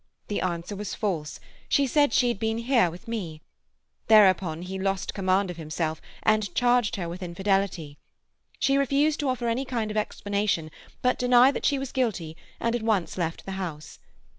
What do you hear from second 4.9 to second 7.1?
command of himself, and charged her